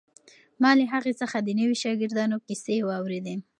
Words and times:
ما 0.61 0.71
له 0.77 0.85
هغې 0.93 1.13
څخه 1.21 1.37
د 1.41 1.49
نویو 1.59 1.79
شاګردانو 1.83 2.37
کیسې 2.47 2.75
واورېدې. 2.87 3.35